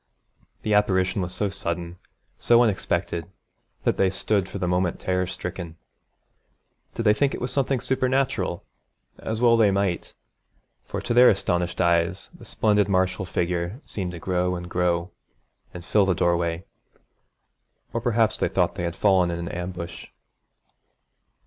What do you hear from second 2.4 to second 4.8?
unexpected, that they stood for the